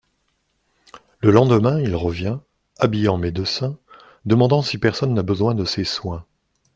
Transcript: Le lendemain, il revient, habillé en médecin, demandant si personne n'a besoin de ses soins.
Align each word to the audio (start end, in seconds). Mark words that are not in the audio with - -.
Le 1.19 1.29
lendemain, 1.29 1.79
il 1.79 1.93
revient, 1.95 2.39
habillé 2.79 3.07
en 3.07 3.19
médecin, 3.19 3.77
demandant 4.25 4.63
si 4.63 4.79
personne 4.79 5.13
n'a 5.13 5.21
besoin 5.21 5.53
de 5.53 5.63
ses 5.63 5.83
soins. 5.83 6.25